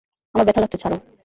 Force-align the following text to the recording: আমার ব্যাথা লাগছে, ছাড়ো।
আমার 0.35 0.45
ব্যাথা 0.45 0.61
লাগছে, 0.61 0.77
ছাড়ো। 0.77 0.97